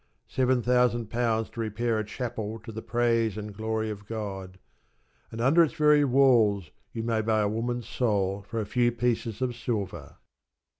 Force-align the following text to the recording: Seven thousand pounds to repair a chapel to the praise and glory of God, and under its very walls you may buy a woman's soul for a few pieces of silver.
Seven 0.27 0.63
thousand 0.63 1.11
pounds 1.11 1.51
to 1.51 1.59
repair 1.59 1.99
a 1.99 2.03
chapel 2.03 2.57
to 2.61 2.71
the 2.71 2.81
praise 2.81 3.37
and 3.37 3.53
glory 3.53 3.91
of 3.91 4.07
God, 4.07 4.57
and 5.29 5.39
under 5.39 5.63
its 5.63 5.75
very 5.75 6.03
walls 6.03 6.71
you 6.91 7.03
may 7.03 7.21
buy 7.21 7.41
a 7.41 7.47
woman's 7.47 7.87
soul 7.87 8.41
for 8.41 8.59
a 8.59 8.65
few 8.65 8.91
pieces 8.91 9.43
of 9.43 9.55
silver. 9.55 10.15